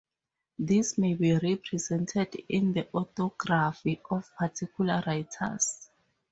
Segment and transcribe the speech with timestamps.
[0.57, 5.89] This may be represented in the orthography of particular writers.